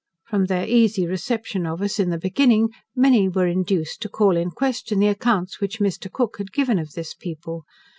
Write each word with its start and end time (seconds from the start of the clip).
From 0.25 0.45
their 0.45 0.65
easy 0.67 1.05
reception 1.05 1.67
of 1.67 1.79
us 1.79 1.99
in 1.99 2.09
the 2.09 2.17
beginning, 2.17 2.69
many 2.95 3.29
were 3.29 3.45
induced 3.45 4.01
to 4.01 4.09
call 4.09 4.35
in 4.35 4.49
question 4.49 4.97
the 4.97 5.09
accounts 5.09 5.61
which 5.61 5.79
Mr. 5.79 6.11
Cook 6.11 6.39
had 6.39 6.51
given 6.51 6.79
of 6.79 6.93
this 6.93 7.13
people. 7.13 7.65